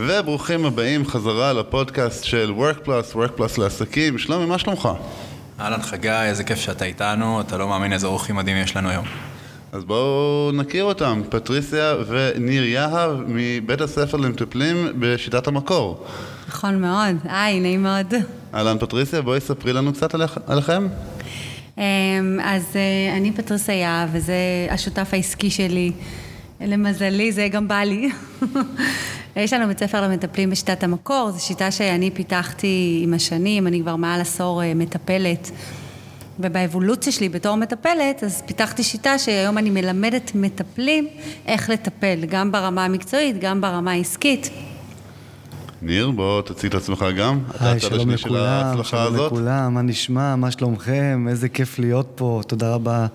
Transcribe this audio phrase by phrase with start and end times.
[0.00, 4.18] וברוכים הבאים חזרה לפודקאסט של WorkPlus, WorkPlus לעסקים.
[4.18, 4.88] שלומי, מה שלומך?
[5.60, 9.04] אהלן חגי, איזה כיף שאתה איתנו, אתה לא מאמין איזה אורחים מדהים יש לנו היום.
[9.72, 16.04] אז בואו נכיר אותם, פטריסיה וניר יהב מבית הספר למטפלים בשיטת המקור.
[16.48, 18.14] נכון מאוד, היי, נעים מאוד.
[18.54, 20.86] אהלן פטריסיה, בואי ספרי לנו קצת עליכ- עליכם.
[21.78, 21.82] אמ,
[22.44, 24.34] אז אה, אני פטריסיה יהב, וזה
[24.70, 25.92] השותף העסקי שלי.
[26.60, 28.10] למזלי, זה גם בא לי.
[29.36, 33.96] יש לנו בית ספר למטפלים בשיטת המקור, זו שיטה שאני פיתחתי עם השנים, אני כבר
[33.96, 35.50] מעל עשור אה, מטפלת.
[36.40, 41.08] ובאבולוציה שלי בתור מטפלת, אז פיתחתי שיטה שהיום אני מלמדת מטפלים
[41.46, 44.50] איך לטפל, גם ברמה המקצועית, גם ברמה העסקית.
[45.82, 47.38] ניר, בוא תציג את עצמך גם.
[47.60, 49.32] היי, שלום של לכולם, ההצלחה שלום הזאת.
[49.32, 53.06] לכולם, מה נשמע, מה שלומכם, איזה כיף להיות פה, תודה רבה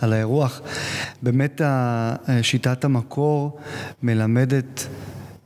[0.00, 0.60] על האירוח.
[1.22, 1.60] באמת
[2.42, 3.58] שיטת המקור
[4.02, 4.86] מלמדת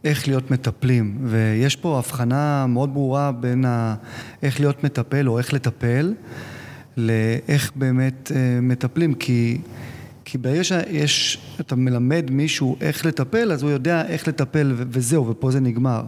[0.05, 3.95] איך להיות מטפלים, ויש פה הבחנה מאוד ברורה בין ה-
[4.43, 6.15] איך להיות מטפל או איך לטפל,
[6.97, 9.59] לאיך באמת אה, מטפלים, כי...
[10.25, 15.29] כי ברגע שיש, אתה מלמד מישהו איך לטפל, אז הוא יודע איך לטפל ו- וזהו,
[15.29, 16.03] ופה זה נגמר.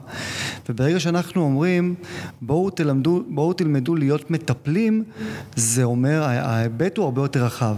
[0.68, 1.94] וברגע שאנחנו אומרים,
[2.42, 5.05] בואו תלמדו, בואו תלמדו להיות מטפלים,
[5.56, 7.77] זה אומר, ההיבט הוא הרבה יותר רחב.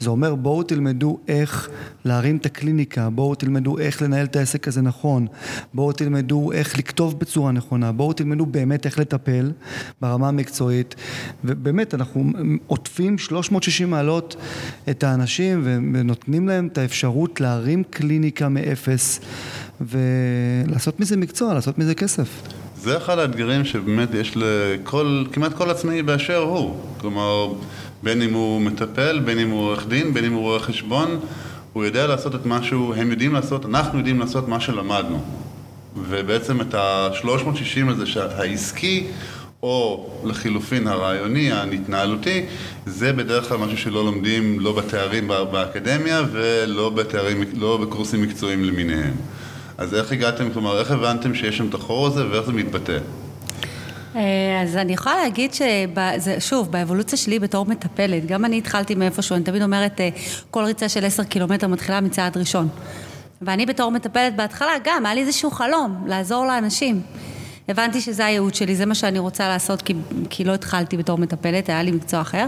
[0.00, 1.68] זה אומר, בואו תלמדו איך
[2.04, 5.26] להרים את הקליניקה, בואו תלמדו איך לנהל את העסק הזה נכון,
[5.74, 9.52] בואו תלמדו איך לכתוב בצורה נכונה, בואו תלמדו באמת איך לטפל
[10.00, 10.94] ברמה המקצועית,
[11.44, 12.24] ובאמת, אנחנו
[12.66, 14.36] עוטפים 360 מעלות
[14.90, 19.20] את האנשים ונותנים להם את האפשרות להרים קליניקה מאפס
[19.80, 22.42] ולעשות מזה מקצוע, לעשות מזה כסף.
[22.82, 26.76] זה אחד האתגרים שבאמת יש לכל, כמעט כל עצמאי באשר הוא.
[27.00, 27.48] כלומר,
[28.02, 31.20] בין אם הוא מטפל, בין אם הוא עורך דין, בין אם הוא רואה חשבון,
[31.72, 35.22] הוא יודע לעשות את מה שהוא, הם יודעים לעשות, אנחנו יודעים לעשות מה שלמדנו.
[36.08, 38.04] ובעצם את ה-360 הזה
[38.36, 39.06] העסקי,
[39.62, 42.42] או לחילופין הרעיוני, ההתנהלותי,
[42.86, 48.64] זה בדרך כלל משהו שלא לומדים לא בתארים בא- באקדמיה ולא בתארים, לא בקורסים מקצועיים
[48.64, 49.14] למיניהם.
[49.80, 52.98] אז איך הגעתם, כלומר, איך הבנתם שיש שם את החור הזה ואיך זה מתבטא?
[54.16, 59.44] אה, אז אני יכולה להגיד ששוב, באבולוציה שלי בתור מטפלת, גם אני התחלתי מאיפשהו, אני
[59.44, 60.08] תמיד אומרת, אה,
[60.50, 62.68] כל ריצה של עשר קילומטר מתחילה מצעד ראשון.
[63.42, 67.02] ואני בתור מטפלת בהתחלה, גם, היה לי איזשהו חלום, לעזור לאנשים.
[67.68, 69.94] הבנתי שזה הייעוד שלי, זה מה שאני רוצה לעשות, כי,
[70.30, 72.46] כי לא התחלתי בתור מטפלת, היה לי מקצוע אחר.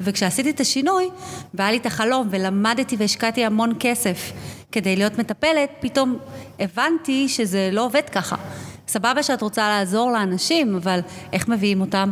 [0.00, 1.08] וכשעשיתי את השינוי,
[1.54, 4.32] והיה לי את החלום, ולמדתי והשקעתי המון כסף
[4.72, 6.18] כדי להיות מטפלת, פתאום
[6.60, 8.36] הבנתי שזה לא עובד ככה.
[8.88, 11.00] סבבה שאת רוצה לעזור לאנשים, אבל
[11.32, 12.10] איך מביאים אותם?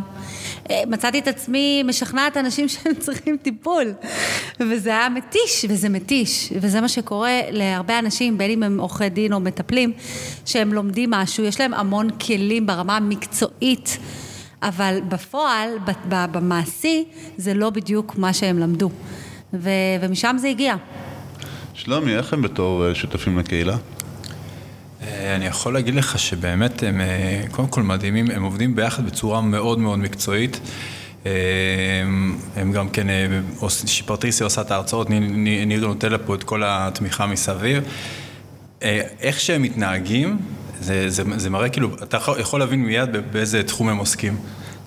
[0.70, 3.92] אה, מצאתי את עצמי משכנעת אנשים שהם צריכים טיפול.
[4.60, 6.53] וזה היה מתיש, וזה מתיש.
[6.60, 9.92] וזה מה שקורה להרבה אנשים, בין אם הם עורכי דין או מטפלים,
[10.47, 13.98] שהם לומדים משהו, יש להם המון כלים ברמה המקצועית.
[14.62, 15.69] אבל בפועל,
[16.10, 17.04] במעשי,
[17.36, 18.91] זה לא בדיוק מה שהם למדו.
[19.53, 20.75] ומשם זה הגיע.
[21.74, 23.76] שלומי, איך הם בתור אה, שותפים לקהילה?
[25.02, 27.06] אה, אני יכול להגיד לך שבאמת הם אה,
[27.50, 30.60] קודם כל מדהימים, הם עובדים ביחד בצורה מאוד מאוד מקצועית.
[32.56, 33.06] הם גם כן,
[33.86, 37.84] שפטריסיה עושה את ההרצאות, ניר- נותן לה פה את כל התמיכה מסביב.
[39.20, 40.38] איך שהם מתנהגים,
[40.80, 44.36] זה, זה, זה מראה כאילו, אתה יכול- להבין מיד באיזה תחום הם עוסקים.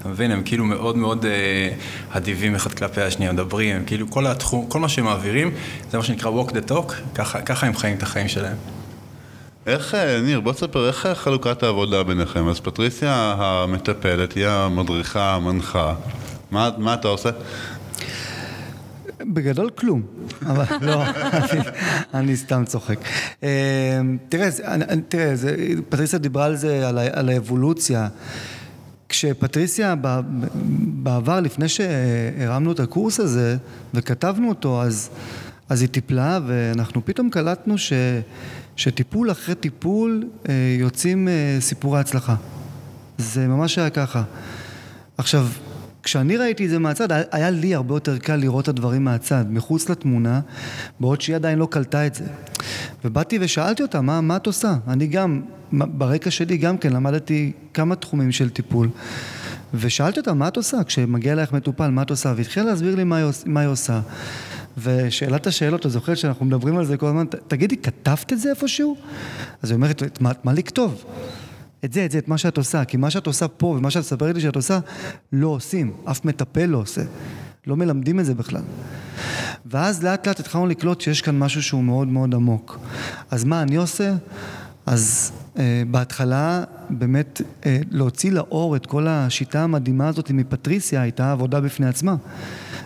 [0.08, 0.32] אתה מבין?
[0.32, 1.70] הם כאילו מאוד מאוד אה,
[2.10, 5.52] אדיבים אחד כלפי השני, מדברים, הם כאילו כל התחום, כל מה שהם מעבירים,
[5.92, 8.58] זה מה שנקרא walk the talk, ככה, ככה הם חיים את החיים שלהם.
[9.66, 12.48] איך, אה, ניר, בוא תספר, איך אה, חלוקת העבודה ביניכם?
[12.48, 15.94] אז פטריסיה המטפלת, היא המדריכה, המנחה.
[16.52, 17.30] מה, מה אתה עושה?
[19.34, 20.02] בגדול כלום,
[20.46, 21.62] אבל לא, אני,
[22.14, 22.98] אני סתם צוחק.
[23.44, 24.50] אה, תראה,
[25.08, 25.34] תראה,
[25.90, 28.08] פטריסיה דיברה על זה, על, על האבולוציה.
[29.18, 29.96] כשפטריסיה
[31.04, 33.58] בעבר, לפני שהרמנו את הקורס הזה
[33.94, 35.10] וכתבנו אותו, אז,
[35.70, 37.94] אז היא טיפלה ואנחנו פתאום קלטנו ש,
[38.76, 42.36] שטיפול אחרי טיפול אה, יוצאים אה, סיפורי הצלחה.
[43.18, 44.24] זה ממש היה ככה.
[45.18, 45.48] עכשיו,
[46.08, 49.90] כשאני ראיתי את זה מהצד, היה- לי הרבה יותר קל לראות את הדברים מהצד, מחוץ
[49.90, 50.40] לתמונה,
[51.00, 52.24] בעוד שהיא עדיין לא קלטה את זה.
[53.06, 54.76] ובאתי ושאלתי אותה, מה, מה את עושה?
[54.88, 58.90] אני גם, ברקע שלי גם כן למדתי כמה תחומים של טיפול.
[59.74, 60.84] ושאלתי אותה, מה את עושה?
[60.84, 62.34] כשמגיע אלייך מטופל, מה את עושה?
[62.38, 63.16] והתחילה להסביר לי מה
[63.60, 64.02] היא, עושה.
[64.84, 68.50] ושאלת השאלות, אתה זוכר שאנחנו מדברים על זה כל הזמן, "ת- תגידי, כתבת את זה
[68.50, 68.96] איפשהו?
[69.64, 71.04] אז היא אומרת, "את מה, מה לכתוב?
[71.86, 74.02] את זה, את זה, את מה שאת עושה, כי מה שאת עושה פה ומה שאת
[74.02, 74.80] מספרת לי שאת עושה,
[75.34, 77.02] לא עושים, אף מטפל לא עושה.
[77.68, 78.62] לא מלמדים את זה בכלל.
[79.66, 82.80] ואז לאט לאט התחלנו לקלוט שיש כאן משהו שהוא מאוד מאוד עמוק.
[83.32, 84.14] אז מה אני עושה?
[84.86, 91.62] אז אה, בהתחלה באמת אה, להוציא לאור את כל השיטה המדהימה הזאת מפטריסיה הייתה עבודה
[91.62, 92.16] בפני עצמה.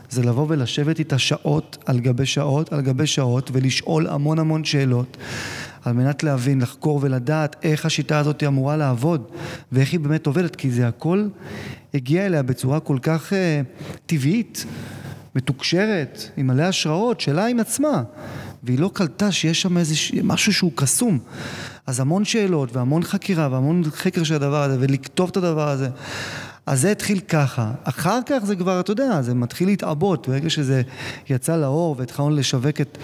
[0.10, 5.18] זה לבוא ולשבת איתה שעות על גבי שעות על גבי שעות ולשאול המון המון שאלות
[5.86, 9.24] על מנת להבין, לחקור ולדעת איך השיטה הזאת אמורה לעבוד
[9.72, 11.28] ואיך היא באמת עובדת, כי זה הכל
[11.94, 13.62] הגיע אליה בצורה כל כך אה,
[14.06, 14.66] טבעית,
[15.36, 18.04] מתוקשרת, עם מלא השראות, שלה עם עצמה.
[18.64, 21.20] והיא לא קלטה שיש שם איזה משהו שהוא קסום.
[21.88, 25.90] אז המון שאלות והמון חקירה והמון חקר של הדבר הזה ולכתוב את הדבר הזה.
[26.66, 27.72] אז זה התחיל ככה.
[27.84, 30.28] אחר כך זה כבר, אתה יודע, זה מתחיל להתעבות.
[30.28, 30.82] ברגע שזה
[31.30, 32.98] יצא לאור והתחלנו לשווק את,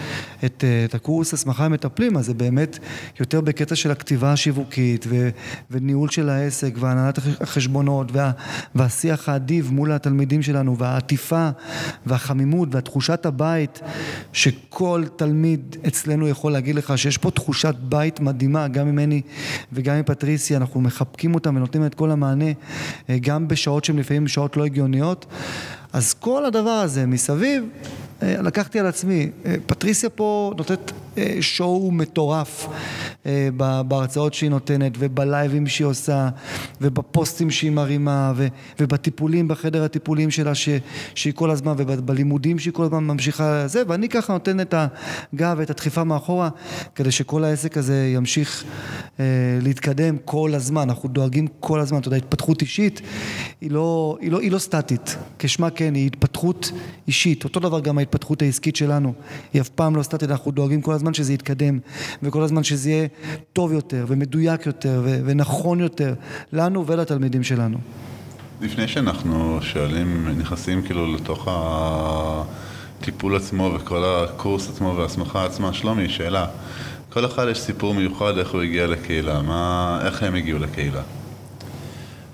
[0.45, 2.79] את, את הקורס הסמכה למטפלים, אז זה באמת
[3.19, 5.29] יותר בקטע של הכתיבה השיווקית ו,
[5.71, 8.31] וניהול של העסק והנהלת החשבונות וה,
[8.75, 11.49] והשיח האדיב מול התלמידים שלנו והעטיפה
[12.05, 13.79] והחמימות והתחושת הבית,
[14.33, 19.21] שכל תלמיד אצלנו יכול להגיד לך שיש פה תחושת בית מדהימה, גם ממני
[19.73, 22.51] וגם מפטריסיה, אנחנו מחבקים אותם ונותנים את כל המענה,
[23.09, 25.25] אה, בשעות שהן לפעמים שעות לא הגיוניות.
[25.93, 27.63] אז כל הדבר הזה מסביב,
[28.23, 29.29] אה, לקחתי על עצמי.
[29.45, 32.67] אה, פטריסיה פה נותנת אה, שואו מטורף
[33.87, 36.29] בהרצאות שהיא נותנת ובלייבים שהיא עושה
[36.81, 38.33] ובפוסטים שהיא מרימה
[38.79, 40.69] ובטיפולים בחדר הטיפולים שלה ש,
[41.15, 45.69] שהיא כל הזמן ובלימודים שהיא כל הזמן ממשיכה לזה ואני ככה נותן את הגב ואת
[45.69, 46.49] הדחיפה מאחורה
[46.95, 48.63] כדי שכל העסק הזה ימשיך
[49.61, 50.81] להתקדם כל הזמן.
[50.81, 53.01] אנחנו דואגים כל הזמן, אתה יודע, התפתחות אישית
[53.61, 56.71] היא לא, היא לא, היא לא סטטית, כשמה כן, היא התפתחות
[57.07, 57.43] אישית.
[57.43, 59.13] אותו דבר גם ההתפתחות העסקית שלנו.
[59.53, 61.79] היא אף פעם לא סטטית, אנחנו דואגים כל הזמן שזה יתקדם,
[62.23, 63.07] וכל הזמן שזה יהיה
[63.53, 66.13] טוב יותר, ומדויק יותר, ו- ונכון יותר,
[66.53, 67.77] לנו ולתלמידים שלנו.
[68.61, 76.45] לפני שאנחנו שואלים, נכנסים כאילו לתוך הטיפול עצמו וכל הקורס עצמו וההסמכה עצמה, שלומי, שאלה.
[77.09, 81.01] כל אחד יש סיפור מיוחד איך הוא הגיע לקהילה, מה, איך הם הגיעו לקהילה.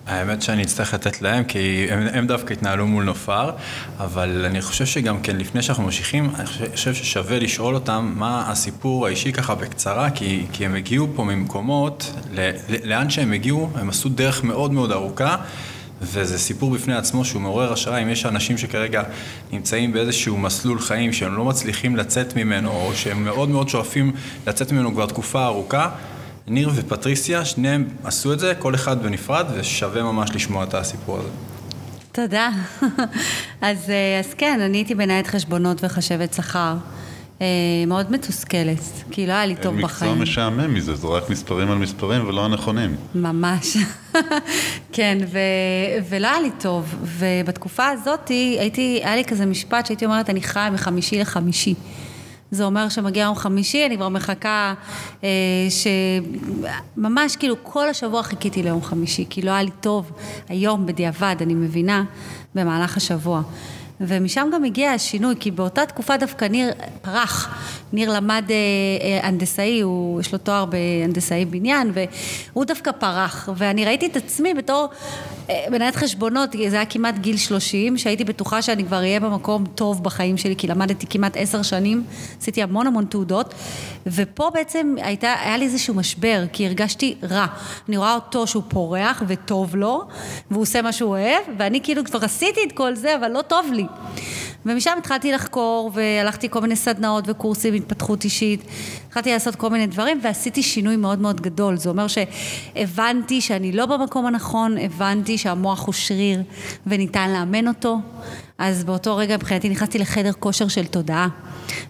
[0.08, 3.52] האמת שאני אצטרך לתת להם, כי הם, הם דווקא התנהלו מול נופר,
[4.00, 9.08] אבל אני חושב שגם כן, לפני שאנחנו ממשיכים, אני חושב ששווה לשאול אותם מה הסיפור
[9.08, 12.50] האישי ככה בקצרה, כי, כי הם הגיעו פה ממקומות, ל,
[12.84, 15.36] לאן שהם הגיעו, הם עשו דרך מאוד מאוד ארוכה.
[16.02, 19.04] וזה סיפור בפני עצמו שהוא מעורר השראה, אם יש אנשים שכרגע
[19.52, 24.12] נמצאים באיזשהו מסלול חיים שהם לא מצליחים לצאת ממנו, או שהם מאוד מאוד שואפים
[24.48, 25.90] לצאת ממנו כבר תקופה ארוכה,
[26.48, 31.30] ניר ופטריסיה, שניהם עשו את זה, כל אחד בנפרד, ושווה ממש לשמוע את הסיפור הזה.
[32.12, 32.50] תודה.
[33.62, 36.76] אז, אה, אז כן, אני הייתי מנהלת חשבונות וחשבת שכר.
[37.42, 37.48] אה,
[37.88, 38.80] מאוד מתוסכלת,
[39.12, 40.12] כי לא היה לי טוב בחיים.
[40.12, 42.96] מקצוע משעמם מזה, זה רק מספרים על מספרים ולא הנכונים.
[43.16, 43.78] ממש.
[44.96, 45.40] כן, ו,
[46.10, 46.96] ולא היה לי טוב.
[47.04, 48.28] ובתקופה הזאת
[48.60, 51.74] הייתי, היה לי כזה משפט שהייתי אומרת, אני חיה מחמישי לחמישי.
[52.54, 54.74] זה אומר שמגיע יום חמישי, אני כבר מחכה
[55.24, 55.30] אה,
[56.98, 60.12] שממש כאילו כל השבוע חיכיתי ליום חמישי, כי לא היה לי טוב
[60.50, 62.04] היום בדיעבד, אני מבינה,
[62.56, 63.42] במהלך השבוע.
[64.02, 66.72] ומשם גם הגיע השינוי, כי באותה תקופה דווקא ניר
[67.02, 67.56] פרח.
[67.94, 68.56] ניר למד אה,
[69.02, 73.50] אה, הנדסאי, הוא, יש לו תואר בהנדסאי בניין, והוא דווקא פרח.
[73.58, 74.90] ואני ראיתי את עצמי בתור
[75.72, 80.38] מנהלת חשבונות, זה היה כמעט גיל 30, שהייתי בטוחה שאני כבר אהיה במקום טוב בחיים
[80.38, 82.04] שלי, כי למדתי כמעט עשר שנים,
[82.42, 83.54] עשיתי המון המון תעודות,
[84.08, 87.46] ופה בעצם הייתה, היה לי איזשהו משבר, כי הרגשתי רע.
[87.90, 90.02] אני רואה אותו שהוא פורח וטוב לו,
[90.52, 93.66] והוא עושה מה שהוא אוהב, ואני כאילו כבר עשיתי את כל זה, אבל לא טוב
[93.74, 93.86] לי.
[94.66, 98.64] ומשם התחלתי לחקור, והלכתי כל מיני סדנאות וקורסים התפתחות אישית.
[99.08, 101.78] התחלתי לעשות כל מיני דברים, ועשיתי שינוי מאוד מאוד גדול.
[101.78, 106.44] זה אומר שהבנתי שאני לא במקום הנכון, הבנתי שהמוח הוא שריר
[106.88, 108.00] וניתן לאמן אותו.
[108.58, 111.28] אז באותו רגע מבחינתי נכנסתי לחדר כושר של תודעה.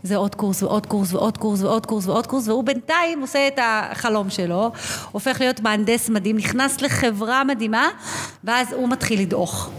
[0.04, 3.60] זה עוד קורס ועוד קורס ועוד קורס ועוד קורס ועוד קורס, והוא בינתיים עושה את
[3.62, 4.72] החלום שלו,
[5.12, 7.88] הופך להיות מהנדס מדהים, נכנס לחברה מדהימה,
[8.44, 9.70] ואז הוא מתחיל לדעוך.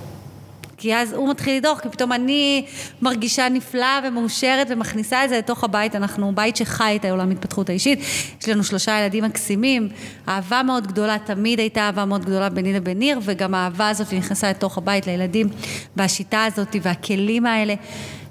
[0.77, 2.67] כי אז הוא מתחיל לדוח, כי פתאום אני
[3.03, 5.97] מרגישה נפלאה ומאושרת ומכניסה את זה לתוך הבית.
[5.97, 7.99] אנחנו בית שחי את העולם ההתפתחות האישית.
[8.41, 9.89] יש לנו שלושה ילדים מקסימים,
[10.29, 14.51] אהבה מאוד גדולה, תמיד הייתה אהבה מאוד גדולה ביני לבין ניר, וגם האהבה הזאת נכנסה
[14.51, 15.49] לתוך הבית לילדים,
[15.97, 17.75] והשיטה הזאת והכלים האלה.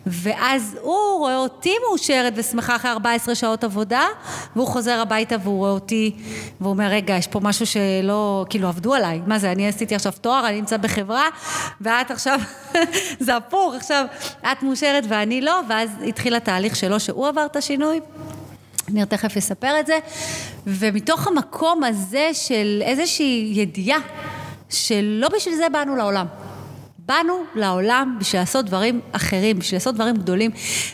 [0.05, 4.05] ואז הוא רואה אותי מאושרת ושמחה אחרי 14 שעות עבודה,
[4.55, 6.15] והוא חוזר הביתה והוא רואה אותי,
[6.61, 9.21] והוא אומר, רגע, יש פה משהו שלא, כאילו, עבדו עליי.
[9.27, 11.27] מה זה, אני עשיתי עכשיו תואר, אני נמצא בחברה,
[11.81, 12.39] ואת עכשיו,
[13.25, 14.05] זה הפוך, עכשיו
[14.51, 17.99] את מאושרת ואני לא, ואז התחיל התהליך שלו, שהוא עבר את השינוי.
[18.89, 19.99] ניר תכף יספר את זה,
[20.67, 23.99] ומתוך המקום הזה של איזושהי ידיעה
[24.69, 26.25] שלא בשביל זה באנו לעולם.
[27.05, 30.51] באנו לעולם בשביל לעשות דברים אחרים, בשביל לעשות דברים גדולים,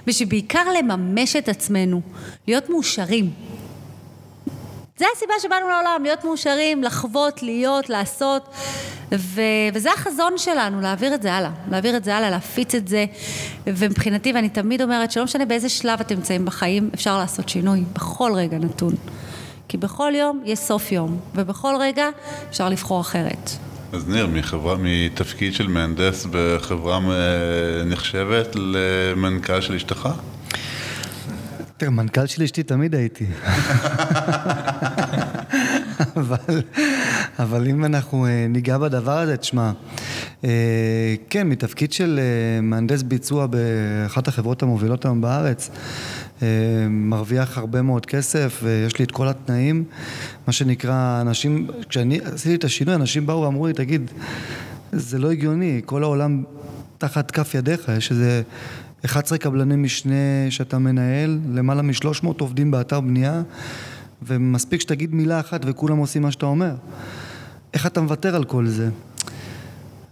[0.08, 2.02] בשביל בעיקר לממש את עצמנו,
[2.48, 3.32] להיות מאושרים.
[4.98, 8.50] זה הסיבה שבאנו לעולם, להיות מאושרים, לחוות, להיות, לעשות,
[9.12, 9.42] ו...
[9.74, 11.52] וזה החזון שלנו, להעביר את זה הלאה.
[11.72, 13.06] להעביר את זה הלאה, להפיץ את זה,
[13.68, 18.32] ומבחינתי, ואני תמיד אומרת שלא משנה באיזה שלב אתם נמצאים בחיים, אפשר לעשות שינוי, בכל
[18.36, 18.96] רגע נתון.
[19.68, 22.10] כי בכל יום יש סוף יום, ובכל רגע
[22.50, 23.69] אפשר לבחור אחרת.
[23.94, 30.10] אז ניר, מחברה, מתפקיד של מהנדס בחברה אה, נחשבת למנכ"ל של אשתך?
[31.78, 33.26] תראה, מנכ"ל של אשתי תמיד הייתי.
[36.18, 36.62] אבל,
[37.40, 39.72] אבל אם אנחנו אה, ניגע בדבר הזה, תשמע,
[40.44, 42.20] אה, כן, מתפקיד של
[42.62, 45.70] מהנדס ביצוע באחת החברות המובילות היום בארץ,
[46.90, 49.84] מרוויח הרבה מאוד כסף ויש לי את כל התנאים,
[50.48, 54.12] מה שנקרא, אנשים, כשאני עשיתי את השינוי, אנשים באו ואמרו לי, תגיד,
[54.92, 56.44] זה לא הגיוני, כל העולם
[56.98, 58.42] תחת כף ידיך, יש איזה
[59.06, 60.16] 11 קבלני משנה
[60.50, 63.42] שאתה מנהל, למעלה מ-300 עובדים באתר בנייה,
[64.22, 66.74] ומספיק שתגיד מילה אחת וכולם עושים מה שאתה אומר.
[67.74, 68.90] איך אתה מוותר על כל זה?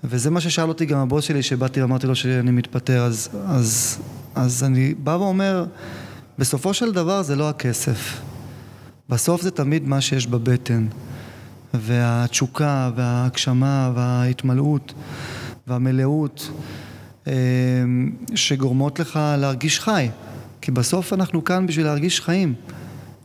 [0.03, 3.97] וזה מה ששאל אותי גם הבוס שלי, שבאתי ואמרתי לו שאני מתפטר, אז, אז,
[4.35, 5.65] אז אני בא ואומר,
[6.39, 8.21] בסופו של דבר זה לא הכסף.
[9.09, 10.87] בסוף זה תמיד מה שיש בבטן.
[11.73, 14.93] והתשוקה, וההגשמה, וההתמלאות,
[15.67, 16.51] והמלאות,
[17.27, 17.33] אה,
[18.35, 20.09] שגורמות לך להרגיש חי.
[20.61, 22.53] כי בסוף אנחנו כאן בשביל להרגיש חיים,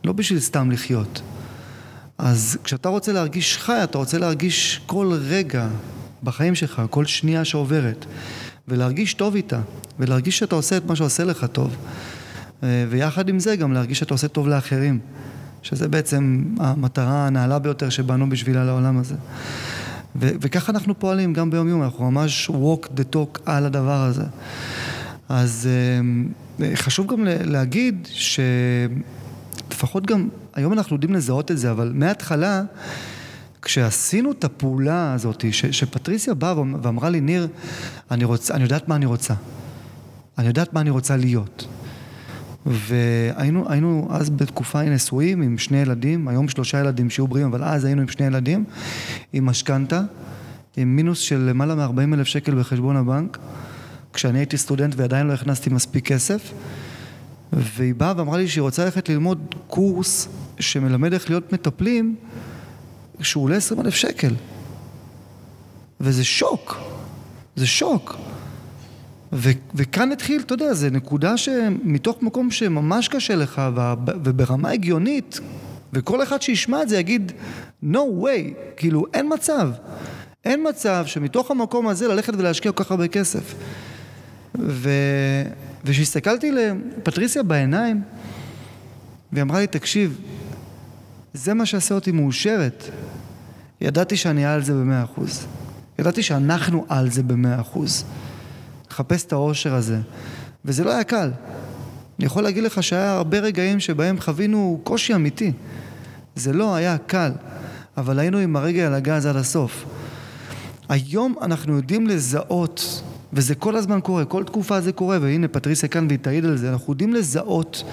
[0.04, 1.22] לא בשביל סתם לחיות.
[2.18, 5.68] אז כשאתה רוצה להרגיש חי, אתה רוצה להרגיש כל רגע
[6.22, 8.06] בחיים שלך, כל שנייה שעוברת,
[8.68, 9.60] ולהרגיש טוב איתה,
[9.98, 11.76] ולהרגיש שאתה עושה את מה שעושה לך טוב.
[12.62, 14.98] אה, ויחד עם זה גם להרגיש שאתה עושה טוב לאחרים,
[15.62, 19.14] שזה בעצם המטרה הנעלה ביותר שבאנו בשבילה לעולם הזה.
[20.16, 24.24] ו- וככה אנחנו פועלים גם ביום יום, אנחנו ממש walk the talk על הדבר הזה.
[25.28, 25.68] אז
[26.60, 28.08] אה, חשוב גם להגיד
[29.68, 32.62] שלפחות גם, היום אנחנו יודעים לזהות את זה, אבל מההתחלה,
[33.62, 37.48] כשעשינו את הפעולה הזאת, ש- שפטריסיה באה ואמרה לי, ניר,
[38.10, 39.34] אני, רוצ, אני יודעת מה אני רוצה.
[40.38, 41.66] אני יודעת מה אני רוצה להיות.
[42.66, 48.00] והיינו אז בתקופה נשואים עם שני ילדים, היום שלושה ילדים שיהיו בריאים, אבל אז היינו
[48.02, 48.64] עם שני ילדים,
[49.32, 50.02] עם משכנתה,
[50.76, 53.38] עם מינוס של למעלה מ-40 אלף שקל בחשבון הבנק,
[54.12, 56.52] כשאני הייתי סטודנט ועדיין לא הכנסתי מספיק כסף,
[57.52, 60.28] והיא באה ואמרה לי שהיא רוצה ללכת ללמוד קורס
[60.60, 62.16] שמלמד איך להיות מטפלים,
[63.20, 64.34] שהוא עולה 20 אלף שקל.
[66.00, 66.76] וזה שוק,
[67.56, 68.16] זה שוק.
[69.32, 73.62] ו- וכאן התחיל, אתה יודע, זו נקודה שמתוך מקום שממש קשה לך,
[74.24, 75.40] וברמה הגיונית,
[75.92, 77.32] וכל אחד שישמע את זה יגיד,
[77.92, 79.70] no way, כאילו אין מצב.
[80.44, 83.54] אין מצב שמתוך המקום הזה ללכת ולהשקיע כל כך הרבה כסף.
[84.58, 84.90] ו...
[85.84, 88.02] וכשהסתכלתי לפטריסיה בעיניים,
[89.32, 90.20] והיא אמרה לי, תקשיב,
[91.34, 92.84] זה מה שעשה אותי מאושרת.
[93.80, 95.46] ידעתי שאני על זה במאה אחוז.
[95.98, 98.04] ידעתי שאנחנו על זה במאה אחוז.
[98.92, 99.98] לחפש את האושר הזה.
[100.64, 101.30] וזה לא היה קל.
[102.18, 105.52] אני יכול להגיד לך שהיה הרבה רגעים שבהם חווינו קושי אמיתי.
[106.36, 107.32] זה לא היה קל,
[107.96, 109.84] אבל היינו עם הרגל על הגז עד הסוף.
[110.88, 116.06] היום אנחנו יודעים לזהות, וזה כל הזמן קורה, כל תקופה זה קורה, והנה פטריסיה כאן
[116.06, 117.84] והיא תעיד על זה, אנחנו יודעים לזהות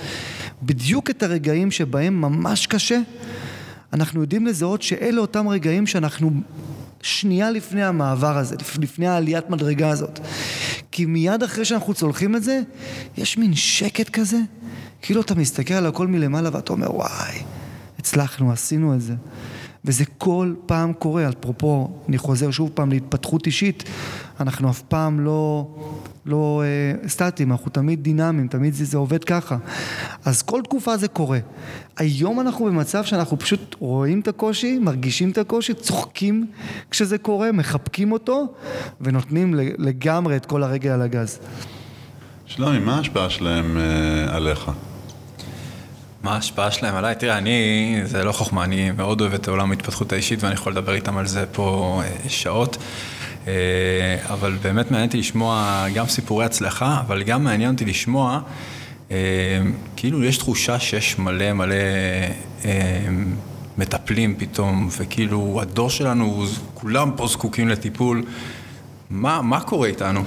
[0.63, 2.99] בדיוק את הרגעים שבהם ממש קשה,
[3.93, 6.31] אנחנו יודעים לזהות שאלה אותם רגעים שאנחנו
[7.01, 10.19] שנייה לפני המעבר הזה, לפני העליית מדרגה הזאת.
[10.99, 12.61] כי מיד אחרי שאנחנו צולחים את זה,
[13.17, 14.37] יש מין שקט כזה,
[15.01, 17.43] כאילו אתה מסתכל על הכל מלמעלה ואתה אומר, וואי,
[17.99, 19.13] הצלחנו, עשינו את זה.
[19.86, 23.83] וזה כל פעם קורה, אפרופו, אני חוזר שוב פעם להתפתחות אישית,
[24.39, 25.67] אנחנו אף פעם לא,
[26.25, 29.57] לא אה, סטטיים, אנחנו תמיד דינמיים, תמיד זה, זה עובד ככה.
[30.25, 31.39] אז כל תקופה זה קורה.
[31.98, 36.48] היום אנחנו במצב שאנחנו פשוט רואים את הקושי, מרגישים את הקושי, צוחקים
[36.91, 38.53] כשזה קורה, מחבקים אותו,
[39.01, 41.39] ונותנים לגמרי את כל הרגל על הגז.
[42.45, 44.71] שלומי, מה ההשפעה שלהם אה, עליך?
[46.23, 47.15] מה ההשפעה שלהם עליי?
[47.15, 50.93] תראה, אני, זה לא חוכמה, אני מאוד אוהב את עולם ההתפתחות האישית ואני יכול לדבר
[50.93, 52.77] איתם על זה פה אה, שעות.
[53.47, 53.53] אה,
[54.29, 58.39] אבל באמת מעניין אותי לשמוע גם סיפורי הצלחה, אבל גם מעניין אותי לשמוע,
[59.11, 59.17] אה,
[59.95, 61.75] כאילו יש תחושה שיש מלא מלא
[63.77, 68.23] מטפלים פתאום, וכאילו הדור שלנו, כולם פה זקוקים לטיפול.
[69.09, 70.23] מה, מה קורה איתנו?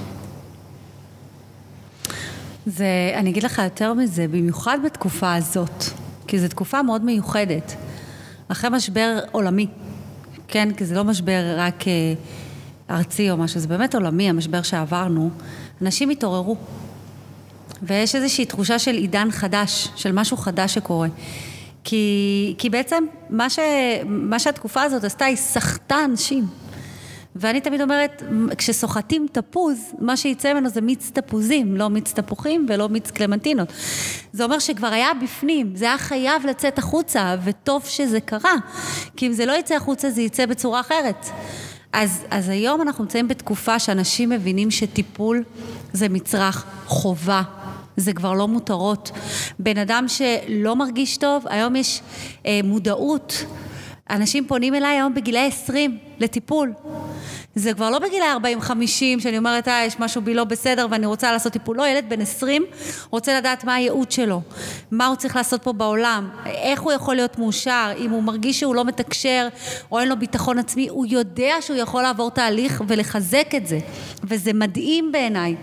[2.65, 5.83] זה, אני אגיד לך יותר מזה, במיוחד בתקופה הזאת,
[6.27, 7.75] כי זו תקופה מאוד מיוחדת.
[8.47, 9.67] אחרי משבר עולמי,
[10.47, 10.73] כן?
[10.73, 12.13] כי זה לא משבר רק אה,
[12.89, 15.29] ארצי או משהו, זה באמת עולמי, המשבר שעברנו.
[15.81, 16.57] אנשים התעוררו.
[17.83, 21.07] ויש איזושהי תחושה של עידן חדש, של משהו חדש שקורה.
[21.83, 23.59] כי, כי בעצם מה, ש,
[24.05, 26.47] מה שהתקופה הזאת עשתה, היא סחטה אנשים.
[27.35, 28.23] ואני תמיד אומרת,
[28.57, 33.73] כשסוחטים תפוז, מה שיצא ממנו זה מיץ תפוזים, לא מיץ תפוחים ולא מיץ קלמנטינות.
[34.33, 38.55] זה אומר שכבר היה בפנים, זה היה חייב לצאת החוצה, וטוב שזה קרה,
[39.17, 41.25] כי אם זה לא יצא החוצה, זה יצא בצורה אחרת.
[41.93, 45.43] אז, אז היום אנחנו נמצאים בתקופה שאנשים מבינים שטיפול
[45.93, 47.41] זה מצרך חובה.
[47.97, 49.11] זה כבר לא מותרות.
[49.59, 52.01] בן אדם שלא מרגיש טוב, היום יש
[52.45, 53.45] אה, מודעות.
[54.09, 56.73] אנשים פונים אליי היום בגילאי 20 לטיפול.
[57.55, 58.25] זה כבר לא בגילי
[58.67, 58.69] 40-50
[59.19, 61.77] שאני אומרת, אה, יש משהו בי לא בסדר ואני רוצה לעשות טיפול.
[61.77, 62.65] לא, ילד בן 20
[63.09, 64.41] רוצה לדעת מה הייעוד שלו,
[64.91, 68.75] מה הוא צריך לעשות פה בעולם, איך הוא יכול להיות מאושר, אם הוא מרגיש שהוא
[68.75, 69.47] לא מתקשר
[69.91, 73.79] או אין לו ביטחון עצמי, הוא יודע שהוא יכול לעבור תהליך ולחזק את זה,
[74.23, 75.55] וזה מדהים בעיניי.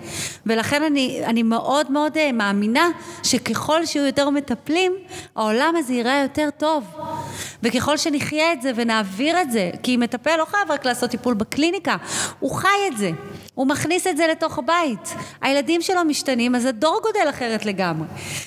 [0.47, 2.89] ולכן אני, אני מאוד מאוד אה, מאמינה
[3.23, 4.93] שככל שיהיו יותר מטפלים,
[5.37, 6.85] העולם הזה ייראה יותר טוב.
[7.63, 11.97] וככל שנחיה את זה ונעביר את זה, כי מטפל לא חייב רק לעשות טיפול בקליניקה,
[12.39, 13.11] הוא חי את זה,
[13.55, 15.15] הוא מכניס את זה לתוך הבית.
[15.41, 18.07] הילדים שלו משתנים, אז הדור גודל אחרת לגמרי.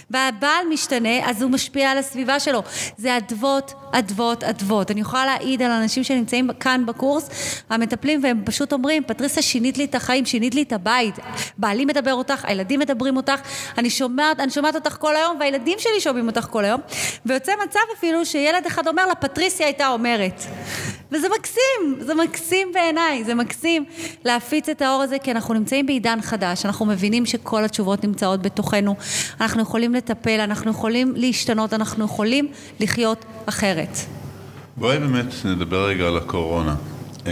[0.10, 2.64] והבעל משתנה, אז הוא משפיע על הסביבה שלו.
[2.98, 4.92] זה אדוות, אדוות, אדוות.
[4.92, 7.30] אני יכולה להעיד על אנשים שנמצאים כאן בקורס,
[7.70, 11.16] המטפלים, והם פשוט אומרים, פטריסה, שינית לי את החיים, שינית לי את הבית.
[11.58, 13.40] בעלי מדבר אותך, הילדים מדברים אותך,
[13.78, 16.82] אני שומעת, אני שומעת אותך כל היום, והילדים שלי שומעים אותך כל היום.
[17.26, 20.44] ויוצא מצב אפילו שילד אחד אומר לה, פטריסיה הייתה אומרת.
[21.14, 23.86] וזה מקסים, זה מקסים בעיניי, זה מקסים
[24.26, 28.96] להפיץ את האור הזה, כי אנחנו נמצאים בעידן חדש, אנחנו מבינים שכל התשובות נמצאות בתוכנו,
[29.42, 32.48] אנחנו יכולים לטפל, אנחנו יכולים להשתנות, אנחנו יכולים
[32.80, 33.98] לחיות אחרת.
[34.78, 36.76] בואי באמת נדבר רגע על הקורונה.
[37.28, 37.32] אה,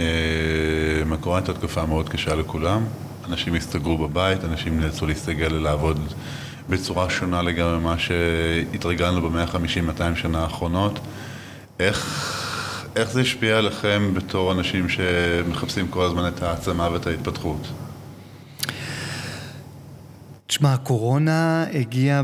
[1.12, 2.84] הקורונה הייתה תקופה מאוד קשה לכולם,
[3.28, 5.98] אנשים הסתגרו בבית, אנשים נאלצו להסתגל לעבוד
[6.68, 10.98] בצורה שונה לגמרי ממה שהתרגלנו ב-150-200 שנה האחרונות.
[11.80, 12.48] איך...
[12.96, 17.68] איך זה השפיע עליכם בתור אנשים שמחפשים כל הזמן את העצמה ואת ההתפתחות?
[20.46, 22.22] תשמע, הקורונה הגיעה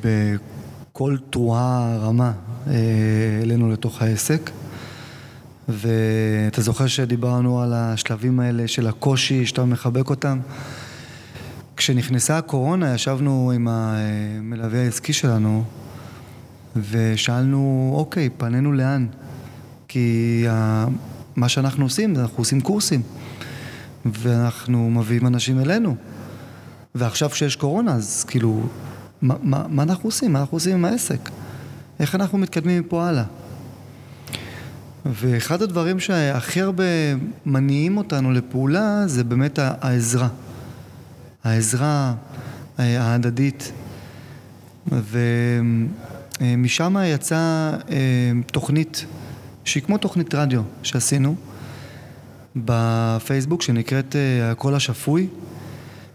[0.00, 2.32] בכל תרועה רמה
[2.66, 2.72] אה,
[3.42, 4.50] אלינו לתוך העסק.
[5.68, 10.38] ואתה זוכר שדיברנו על השלבים האלה של הקושי, שאתה מחבק אותם?
[11.76, 15.64] כשנכנסה הקורונה ישבנו עם המלווה העסקי שלנו
[16.90, 19.06] ושאלנו, אוקיי, פנינו לאן?
[19.88, 20.44] כי
[21.36, 23.02] מה שאנחנו עושים, אנחנו עושים קורסים,
[24.04, 25.96] ואנחנו מביאים אנשים אלינו.
[26.94, 28.62] ועכשיו כשיש קורונה, אז כאילו,
[29.22, 30.32] מה, מה, מה אנחנו עושים?
[30.32, 31.30] מה אנחנו עושים עם העסק?
[32.00, 33.24] איך אנחנו מתקדמים מפה הלאה?
[35.06, 36.84] ואחד הדברים שהכי הרבה
[37.46, 40.28] מניעים אותנו לפעולה זה באמת העזרה.
[41.44, 42.14] העזרה
[42.78, 43.72] אה, ההדדית.
[46.40, 49.06] ומשם יצאה אה, תוכנית
[49.68, 51.36] שהיא כמו תוכנית רדיו שעשינו
[52.56, 55.26] בפייסבוק שנקראת אה, הקול השפוי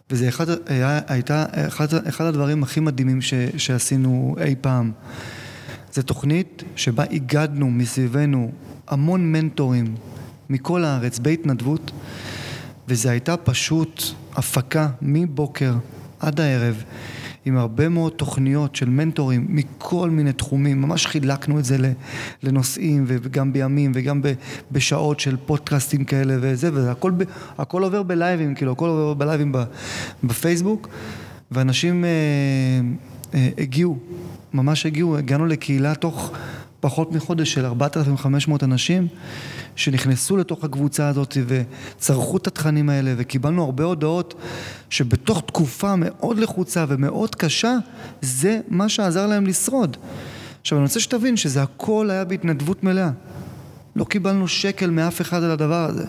[0.10, 4.92] וזה אחד, היה, הייתה אחד, אחד הדברים הכי מדהימים ש, שעשינו אי פעם.
[5.94, 8.52] זו תוכנית שבה איגדנו מסביבנו
[8.88, 9.96] המון מנטורים
[10.50, 11.92] מכל הארץ בהתנדבות
[12.88, 14.04] וזו הייתה פשוט
[14.36, 15.74] הפקה מבוקר
[16.20, 16.84] עד הערב
[17.46, 21.78] עם הרבה מאוד תוכניות של מנטורים מכל מיני תחומים, ממש חילקנו את זה
[22.44, 24.22] לנושאים וגם בימים וגם
[24.72, 26.70] בשעות של פודקאסטים כאלה וזה,
[27.58, 29.52] והכל עובר בלייבים, כאילו הכל עובר בלייבים
[30.24, 30.90] בפייסבוק,
[31.52, 32.10] ואנשים אה,
[33.34, 33.98] אה, הגיעו,
[34.54, 36.32] ממש הגיעו, הגענו לקהילה תוך
[36.84, 39.08] פחות מחודש של 4,500 אנשים
[39.76, 44.34] שנכנסו לתוך הקבוצה הזאת וצרכו את התכנים האלה וקיבלנו הרבה הודעות
[44.90, 47.76] שבתוך תקופה מאוד לחוצה ומאוד קשה
[48.22, 49.98] זה מה שעזר להם לשרוד.
[50.62, 53.10] עכשיו אני רוצה שתבין שזה הכל היה בהתנדבות מלאה.
[53.96, 56.06] לא קיבלנו שקל מאף אחד על הדבר הזה.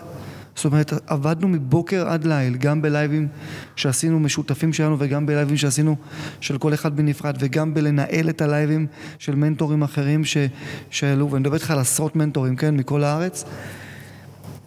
[0.55, 3.27] זאת אומרת, עבדנו מבוקר עד ליל, גם בלייבים
[3.75, 5.95] שעשינו משותפים שלנו וגם בלייבים שעשינו
[6.41, 8.87] של כל אחד בנפרד וגם בלנהל את הלייבים
[9.19, 10.21] של מנטורים אחרים
[10.89, 13.45] שהעלו, ואני מדבר איתך על עשרות מנטורים, כן, מכל הארץ.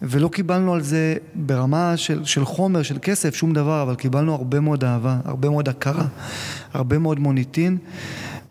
[0.01, 4.59] ולא קיבלנו על זה ברמה של, של חומר, של כסף, שום דבר, אבל קיבלנו הרבה
[4.59, 6.05] מאוד אהבה, הרבה מאוד הכרה,
[6.73, 7.77] הרבה מאוד מוניטין.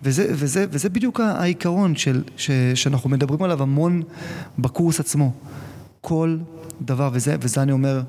[0.02, 4.02] וזה, וזה, וזה בדיוק העיקרון של, ש, שאנחנו מדברים עליו המון
[4.58, 5.32] בקורס עצמו.
[6.00, 6.36] כל
[6.82, 8.02] דבר, וזה, וזה אני אומר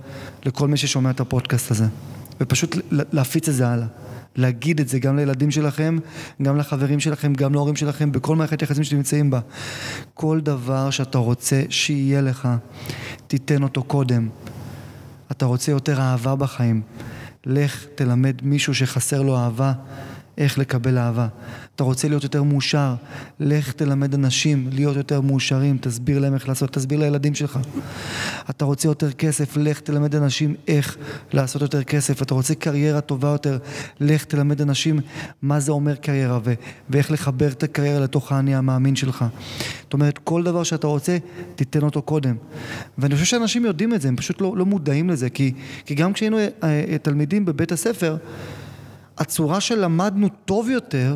[0.46, 1.86] לכל מי ששומע את הפודקאסט הזה.
[2.42, 3.88] ופשוט להפיץ את זה הלאה.
[4.36, 5.98] להגיד את זה גם לילדים שלכם,
[6.42, 9.40] גם לחברים שלכם, גם להורים שלכם, בכל מערכת יחסים שאתם נמצאים בה.
[10.14, 12.50] כל דבר שאתה רוצה שיהיה לך,
[13.28, 14.30] תיתן אותו קודם.
[15.32, 16.82] אתה רוצה יותר אהבה בחיים,
[17.46, 19.74] לך תלמד מישהו שחסר לו אהבה
[20.40, 21.28] איך לקבל אהבה.
[21.76, 22.96] אתה רוצה להיות יותר מאושר,
[23.40, 27.60] לך תלמד אנשים להיות יותר מאושרים, תסביר להם איך לעשות, תסביר לילדים שלך.
[28.50, 30.98] אתה רוצה יותר כסף, לך תלמד אנשים איך
[31.34, 32.22] לעשות יותר כסף.
[32.22, 33.58] אתה רוצה קריירה טובה יותר,
[34.00, 35.00] לך תלמד אנשים
[35.42, 36.54] מה זה אומר קריירה ו-
[36.90, 39.26] ואיך לחבר את הקריירה לתוך האני המאמין שלך.
[39.84, 41.18] זאת אומרת, כל דבר שאתה רוצה,
[41.56, 42.36] תיתן אותו קודם.
[42.98, 45.54] ואני חושב שאנשים יודעים את זה, הם פשוט לא, לא מודעים לזה, כי,
[45.86, 48.18] כי גם כשהיינו אה, אה, תלמידים בבית הספר,
[49.20, 51.16] הצורה שלמדנו טוב יותר,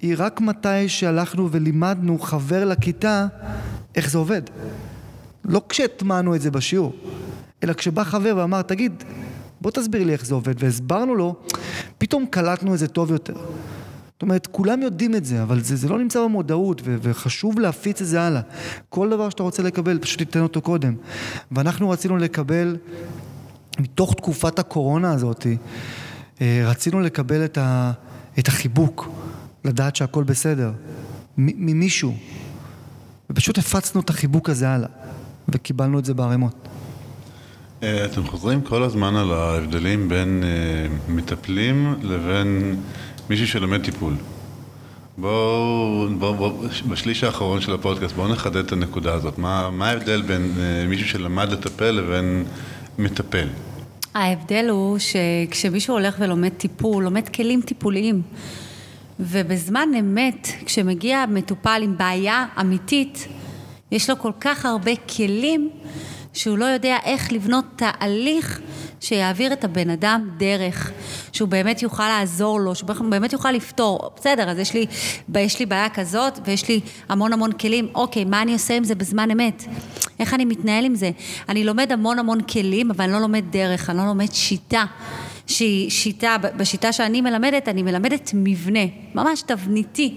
[0.00, 3.26] היא רק מתי שהלכנו ולימדנו חבר לכיתה
[3.94, 4.42] איך זה עובד.
[5.44, 6.92] לא כשהטמענו את זה בשיעור,
[7.64, 9.04] אלא כשבא חבר ואמר, תגיד,
[9.60, 11.34] בוא תסביר לי איך זה עובד, והסברנו לו,
[11.98, 13.34] פתאום קלטנו את זה טוב יותר.
[14.12, 18.00] זאת אומרת, כולם יודעים את זה, אבל זה, זה לא נמצא במודעות, ו- וחשוב להפיץ
[18.00, 18.40] את זה הלאה.
[18.88, 20.94] כל דבר שאתה רוצה לקבל, פשוט תיתן אותו קודם.
[21.52, 22.76] ואנחנו רצינו לקבל,
[23.78, 25.54] מתוך תקופת הקורונה הזאת, אה,
[26.40, 27.92] רצינו לקבל את, ה-
[28.38, 29.08] את החיבוק,
[29.64, 30.72] לדעת שהכל בסדר,
[31.38, 32.14] ממישהו.
[33.30, 34.88] ופשוט הפצנו את החיבוק הזה הלאה,
[35.48, 36.68] וקיבלנו את זה בערימות.
[37.82, 42.80] אה, אתם חוזרים כל הזמן על ההבדלים בין uh, מטפלים לבין
[43.30, 44.14] מישהו שלומד טיפול.
[45.18, 49.38] בואו, בוא, בוא, בשליש האחרון של הפודקאסט, בואו נחדד את הנקודה הזאת.
[49.38, 50.54] מה, מה ההבדל בין
[50.88, 52.44] מישהו שלמד לטפל לבין
[52.98, 53.48] מטפל?
[54.18, 58.22] ההבדל הוא שכשמישהו הולך ולומד טיפול, לומד כלים טיפוליים,
[59.20, 63.28] ובזמן אמת, כשמגיע מטופל עם בעיה אמיתית,
[63.92, 65.70] יש לו כל כך הרבה כלים
[66.32, 68.60] שהוא לא יודע איך לבנות תהליך
[69.00, 70.90] שיעביר את הבן אדם דרך,
[71.32, 74.10] שהוא באמת יוכל לעזור לו, שהוא באמת יוכל לפתור.
[74.16, 74.86] בסדר, אז יש לי,
[75.34, 78.94] יש לי בעיה כזאת ויש לי המון המון כלים, אוקיי, מה אני עושה עם זה
[78.94, 79.64] בזמן אמת?
[80.20, 81.10] איך אני מתנהל עם זה?
[81.48, 84.84] אני לומד המון המון כלים, אבל אני לא לומד דרך, אני לא לומד שיטה.
[85.48, 88.80] שהיא שיטה, בשיטה שאני מלמדת, אני מלמדת מבנה,
[89.14, 90.14] ממש תבניתי.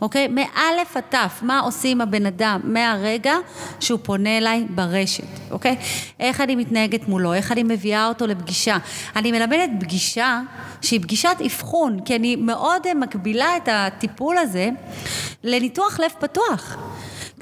[0.00, 0.28] אוקיי?
[0.28, 3.34] מאלף עד תף, מה עושים הבן אדם מהרגע
[3.80, 5.76] שהוא פונה אליי ברשת, אוקיי?
[6.20, 8.76] איך אני מתנהגת מולו, איך אני מביאה אותו לפגישה.
[9.16, 10.40] אני מלמדת פגישה
[10.80, 14.70] שהיא פגישת אבחון, כי אני מאוד מקבילה את הטיפול הזה
[15.44, 16.76] לניתוח לב פתוח.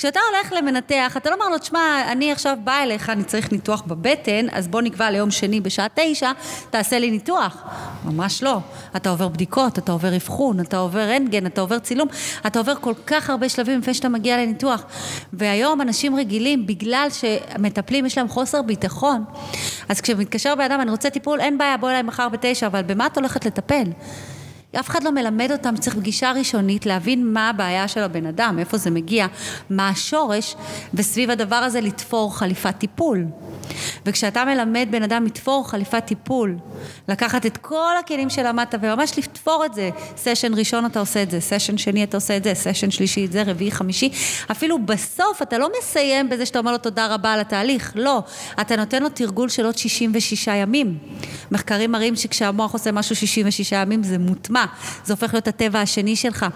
[0.01, 3.83] כשאתה הולך למנתח, אתה לא אומר לו, תשמע, אני עכשיו באה אליך, אני צריך ניתוח
[3.87, 6.31] בבטן, אז בוא נקבע ליום שני בשעה תשע,
[6.71, 7.65] תעשה לי ניתוח.
[8.05, 8.59] ממש לא.
[8.97, 12.09] אתה עובר בדיקות, אתה עובר אבחון, אתה עובר רנטגן, אתה עובר צילום,
[12.47, 14.85] אתה עובר כל כך הרבה שלבים לפני שאתה מגיע לניתוח.
[15.33, 19.25] והיום אנשים רגילים, בגלל שמטפלים, יש להם חוסר ביטחון.
[19.89, 23.17] אז כשמתקשר באדם, אני רוצה טיפול, אין בעיה, בוא אליי מחר בתשע, אבל במה את
[23.17, 23.85] הולכת לטפל?
[24.77, 28.77] אף אחד לא מלמד אותם, צריך פגישה ראשונית להבין מה הבעיה של הבן אדם, איפה
[28.77, 29.27] זה מגיע,
[29.71, 30.57] מה השורש,
[30.95, 33.27] וסביב הדבר הזה לתפור חליפת טיפול.
[34.07, 36.57] וכשאתה מלמד בן אדם לתפור חליפת טיפול,
[37.09, 41.41] לקחת את כל הכלים שלמדת וממש לתפור את זה, סשן ראשון אתה עושה את זה,
[41.41, 44.11] סשן שני אתה עושה את זה, סשן שלישי את זה, רביעי, חמישי,
[44.51, 48.23] אפילו בסוף אתה לא מסיים בזה שאתה אומר לו תודה רבה על התהליך, לא,
[48.61, 50.99] אתה נותן לו תרגול של עוד 66 ימים.
[51.51, 54.60] מחקרים מראים שכשהמוח עושה משהו 66 ימים זה מוטמע,
[55.05, 56.47] זה הופך להיות הטבע השני שלך.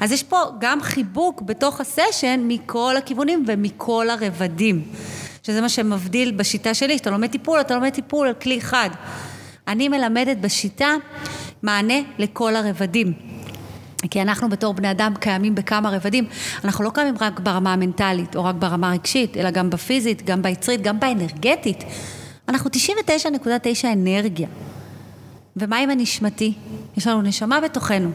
[0.00, 4.82] אז יש פה גם חיבוק בתוך הסשן מכל הכיוונים ומכל הרבדים.
[5.42, 8.90] שזה מה שמבדיל בשיטה שלי, שאתה לומד טיפול, אתה לומד טיפול על כלי אחד.
[9.68, 10.94] אני מלמדת בשיטה
[11.62, 13.12] מענה לכל הרבדים.
[14.10, 16.26] כי אנחנו בתור בני אדם קיימים בכמה רבדים.
[16.64, 20.82] אנחנו לא קיימים רק ברמה המנטלית או רק ברמה הרגשית, אלא גם בפיזית, גם ביצרית,
[20.82, 21.84] גם באנרגטית.
[22.48, 24.48] אנחנו 99.9 אנרגיה.
[25.56, 26.54] ומה עם הנשמתי?
[26.96, 28.10] יש לנו נשמה בתוכנו.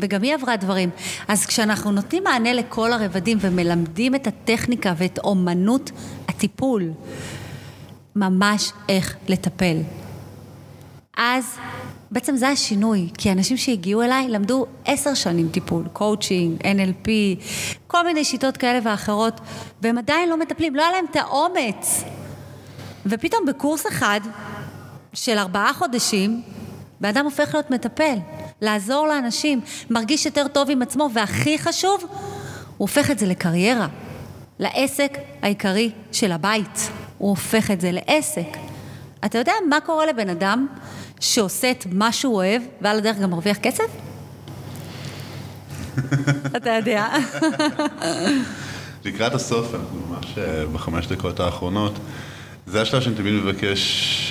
[0.00, 0.90] וגם היא עברה דברים.
[1.28, 5.90] אז כשאנחנו נותנים מענה לכל הרבדים ומלמדים את הטכניקה ואת אומנות
[6.28, 6.90] הטיפול,
[8.16, 9.76] ממש איך לטפל.
[11.16, 11.44] אז
[12.10, 17.08] בעצם זה השינוי, כי אנשים שהגיעו אליי למדו עשר שנים טיפול, coaching, NLP,
[17.86, 19.40] כל מיני שיטות כאלה ואחרות,
[19.82, 22.04] והם עדיין לא מטפלים, לא היה להם את האומץ.
[23.06, 24.20] ופתאום בקורס אחד
[25.12, 26.42] של ארבעה חודשים,
[27.00, 28.16] בן אדם הופך להיות מטפל.
[28.60, 29.60] לעזור לאנשים,
[29.90, 32.08] מרגיש יותר טוב עם עצמו, והכי חשוב, הוא
[32.78, 33.86] הופך את זה לקריירה,
[34.58, 36.90] לעסק העיקרי של הבית.
[37.18, 38.56] הוא הופך את זה לעסק.
[39.24, 40.66] אתה יודע מה קורה לבן אדם
[41.20, 43.84] שעושה את מה שהוא אוהב, ועל הדרך גם מרוויח כסף?
[46.56, 47.08] אתה יודע.
[49.04, 51.92] לקראת הסוף, אנחנו ממש אה, בחמש דקות האחרונות,
[52.66, 54.29] זה השלב שאני תמיד מבקש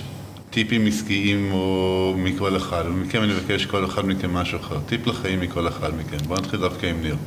[0.50, 4.80] טיפים עסקיים או מכל אחד, ומכם אני מבקש כל אחד מכם משהו אחר.
[4.86, 6.18] טיפ לחיים מכל אחד מכם.
[6.28, 7.18] בואו נתחיל דווקא עם ניר.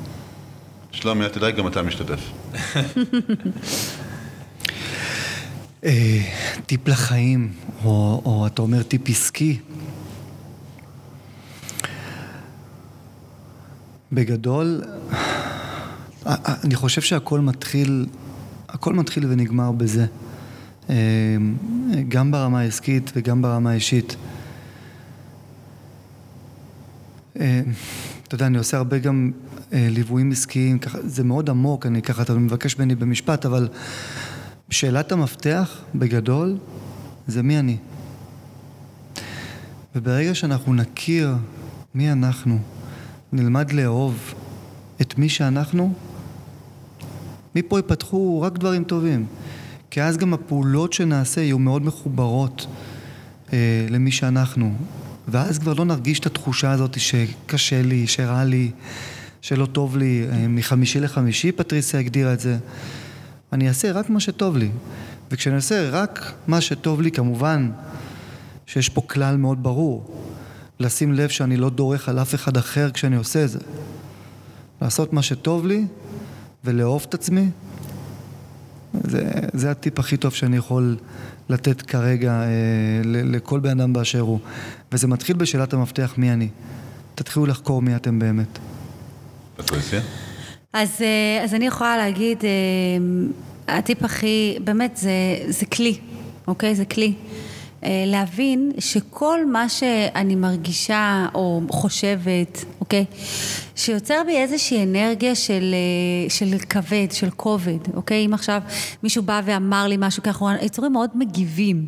[0.92, 2.20] שלומי, אתה יודע, גם אתה משתתף.
[5.84, 6.18] אה,
[6.66, 7.52] טיפ לחיים,
[7.84, 9.58] או, או אתה אומר טיפ עסקי.
[14.12, 14.82] בגדול,
[16.26, 18.06] אני חושב שהכל מתחיל,
[18.68, 20.06] הכל מתחיל ונגמר בזה.
[20.92, 21.36] אה,
[22.08, 24.16] גם ברמה העסקית וגם ברמה האישית.
[27.40, 27.60] אה,
[28.28, 29.30] אתה יודע, אני עושה הרבה גם
[29.72, 33.68] אה, ליוויים עסקיים, זה מאוד עמוק, אני ככה, אתה מבקש ממני במשפט, אבל
[34.70, 36.58] שאלת המפתח, בגדול,
[37.26, 37.76] זה מי אני.
[39.94, 41.34] וברגע שאנחנו נכיר
[41.94, 42.58] מי אנחנו,
[43.32, 44.34] נלמד לאהוב
[45.00, 45.94] את מי שאנחנו,
[47.54, 49.26] מפה ייפתחו רק דברים טובים.
[49.92, 52.66] כי אז גם הפעולות שנעשה יהיו מאוד מחוברות
[53.52, 54.74] אה, למי שאנחנו.
[55.28, 58.70] ואז כבר לא נרגיש את התחושה הזאת שקשה לי, שרע לי,
[59.40, 60.26] שלא טוב לי.
[60.30, 62.58] אה, מחמישי לחמישי פטריסיה הגדירה את זה.
[63.52, 64.70] אני אעשה רק מה שטוב לי.
[65.30, 67.70] וכשאני אעשה רק מה שטוב לי, כמובן
[68.66, 70.24] שיש פה כלל מאוד ברור.
[70.80, 73.58] לשים לב שאני לא דורך על אף אחד אחר כשאני עושה את זה.
[74.82, 75.84] לעשות מה שטוב לי
[76.64, 77.48] ולאהוב את עצמי,
[79.04, 80.96] זה, זה הטיפ הכי טוב שאני יכול
[81.48, 82.48] לתת כרגע אה,
[83.04, 84.38] לכל בן אדם באשר הוא.
[84.92, 86.48] וזה מתחיל בשאלת המפתח מי אני.
[87.14, 88.58] תתחילו לחקור מי אתם באמת.
[90.72, 95.10] אז, אה, אז אני יכולה להגיד, אה, הטיפ הכי, באמת זה,
[95.48, 95.98] זה כלי,
[96.46, 96.74] אוקיי?
[96.74, 97.14] זה כלי.
[97.84, 103.04] אה, להבין שכל מה שאני מרגישה או חושבת, אוקיי?
[103.76, 108.26] שיוצר בי איזושהי אנרגיה של, אה, של כבד, של כובד, אוקיי?
[108.26, 108.62] אם עכשיו
[109.02, 111.86] מישהו בא ואמר לי משהו ככה, היצורים מאוד מגיבים.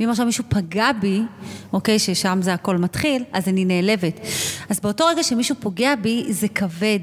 [0.00, 1.20] ואם עכשיו מישהו פגע בי,
[1.72, 1.98] אוקיי?
[1.98, 4.20] ששם זה הכל מתחיל, אז אני נעלבת.
[4.68, 7.00] אז באותו רגע שמישהו פוגע בי, זה כבד.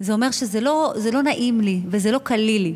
[0.00, 2.74] זה אומר שזה לא, לא נעים לי וזה לא קליל לי.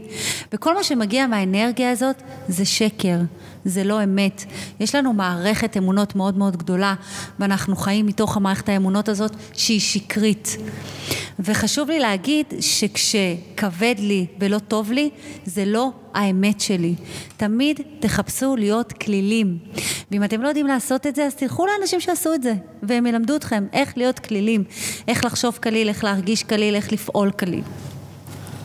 [0.52, 3.18] וכל מה שמגיע מהאנרגיה הזאת זה שקר.
[3.64, 4.44] זה לא אמת.
[4.80, 6.94] יש לנו מערכת אמונות מאוד מאוד גדולה,
[7.38, 10.56] ואנחנו חיים מתוך המערכת האמונות הזאת שהיא שקרית.
[11.38, 15.10] וחשוב לי להגיד שכשכבד לי ולא טוב לי,
[15.44, 16.94] זה לא האמת שלי.
[17.36, 19.58] תמיד תחפשו להיות כלילים.
[20.10, 23.36] ואם אתם לא יודעים לעשות את זה, אז תלכו לאנשים שעשו את זה, והם ילמדו
[23.36, 24.64] אתכם איך להיות כלילים,
[25.08, 27.62] איך לחשוב כליל, איך להרגיש כליל, איך לפעול כליל.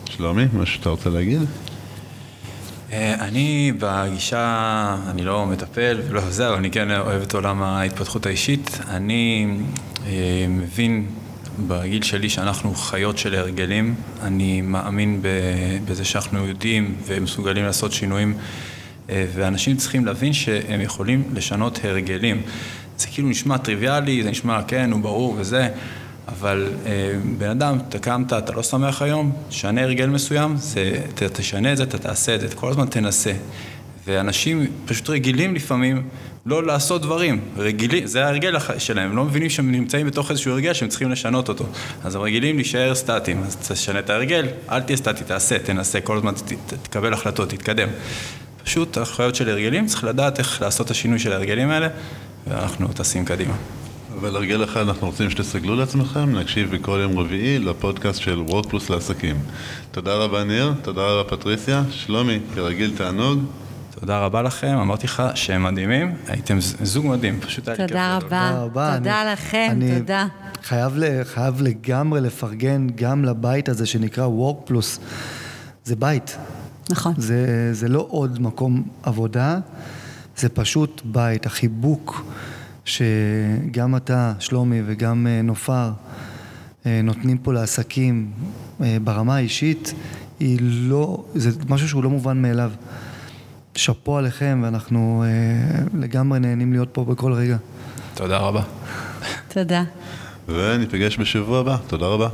[0.06, 1.40] שלומי, מה שאתה רוצה להגיד?
[2.96, 8.78] אה, אני בגישה, אני לא מטפל ולא זהו, אני כן אוהב את עולם ההתפתחות האישית.
[8.88, 9.46] אני
[10.06, 11.06] אה, מבין
[11.68, 13.94] בגיל שלי שאנחנו חיות של הרגלים.
[14.22, 15.20] אני מאמין
[15.84, 18.34] בזה שאנחנו יודעים ומסוגלים לעשות שינויים,
[19.10, 22.42] אה, ואנשים צריכים להבין שהם יכולים לשנות הרגלים.
[22.98, 25.68] זה כאילו נשמע טריוויאלי, זה נשמע כן, הוא ברור וזה.
[26.28, 31.22] אבל אה, בן אדם, אתה קמת, אתה לא שמח היום, תשנה הרגל מסוים, זה, ת,
[31.22, 33.32] תשנה את זה, אתה תעשה את זה, כל הזמן תנסה.
[34.06, 36.02] ואנשים פשוט רגילים לפעמים
[36.46, 40.72] לא לעשות דברים, רגילים, זה ההרגל שלהם, הם לא מבינים שהם נמצאים בתוך איזשהו הרגל
[40.72, 41.64] שהם צריכים לשנות אותו.
[42.04, 46.16] אז הם רגילים להישאר סטטיים, אז תשנה את ההרגל, אל תהיה סטטי, תעשה, תנסה, כל
[46.16, 47.88] הזמן ת, ת, תקבל החלטות, תתקדם.
[48.64, 51.88] פשוט החוויות של הרגלים, צריך לדעת איך לעשות את השינוי של ההרגלים האלה,
[52.46, 53.54] ואנחנו טסים קדימה.
[54.20, 58.90] אבל הרגל אחד אנחנו רוצים שתסתגלו לעצמכם, להקשיב בכל יום רביעי לפודקאסט של וורק פלוס
[58.90, 59.36] לעסקים.
[59.90, 63.44] תודה רבה ניר, תודה רבה פטריסיה, שלומי, כרגיל תענוג.
[64.00, 67.88] תודה רבה לכם, אמרתי לך שהם מדהימים, הייתם זוג מדהים, פשוט היה לי כיף.
[67.88, 68.18] תודה
[68.60, 70.26] רבה, תודה לכם, תודה.
[70.62, 70.92] חייב,
[71.24, 74.98] חייב לגמרי לפרגן גם לבית הזה שנקרא וורק פלוס.
[75.84, 76.36] זה בית.
[76.90, 77.14] נכון.
[77.16, 79.58] זה, זה לא עוד מקום עבודה,
[80.36, 81.46] זה פשוט בית.
[81.46, 82.22] החיבוק
[82.86, 85.90] שגם אתה, שלומי, וגם אה, נופר,
[86.86, 88.30] אה, נותנים פה לעסקים
[88.82, 89.94] אה, ברמה האישית,
[90.40, 92.70] היא לא, זה משהו שהוא לא מובן מאליו.
[93.74, 95.24] שאפו עליכם, ואנחנו
[95.94, 97.56] לגמרי נהנים להיות פה בכל רגע.
[98.14, 98.62] תודה רבה.
[99.48, 99.84] תודה.
[100.48, 101.76] וניפגש בשבוע הבא.
[101.86, 102.28] תודה רבה.